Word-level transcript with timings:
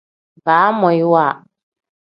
Baamoyiwa. 0.45 1.25